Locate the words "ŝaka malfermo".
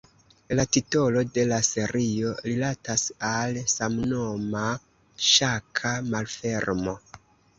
5.27-6.99